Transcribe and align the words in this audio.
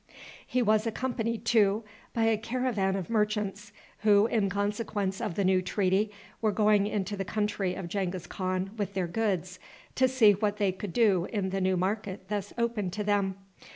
He 0.47 0.63
was 0.63 0.87
accompanied, 0.87 1.45
too, 1.45 1.83
by 2.11 2.23
a 2.23 2.35
caravan 2.35 2.95
of 2.95 3.07
merchants, 3.07 3.71
who, 3.99 4.25
in 4.25 4.49
consequence 4.49 5.21
of 5.21 5.35
the 5.35 5.45
new 5.45 5.61
treaty, 5.61 6.09
were 6.41 6.51
going 6.51 6.87
into 6.87 7.15
the 7.15 7.23
country 7.23 7.75
of 7.75 7.87
Genghis 7.87 8.25
Khan 8.25 8.71
with 8.77 8.95
their 8.95 9.05
goods, 9.05 9.59
to 9.93 10.07
see 10.07 10.31
what 10.31 10.57
they 10.57 10.71
could 10.71 10.93
do 10.93 11.25
in 11.25 11.51
the 11.51 11.61
new 11.61 11.77
market 11.77 12.29
thus 12.29 12.51
opened 12.57 12.93
to 12.93 13.03
them. 13.03 13.35